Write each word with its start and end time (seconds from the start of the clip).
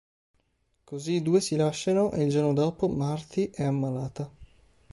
Così 0.83 1.11
i 1.17 1.21
due 1.21 1.41
si 1.41 1.55
lasciano 1.55 2.11
e 2.13 2.23
il 2.23 2.31
giorno 2.31 2.53
dopo 2.53 2.87
Marthe 2.87 3.51
è 3.51 3.61
ammalata. 3.61 4.31